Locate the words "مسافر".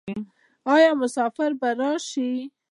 1.01-1.51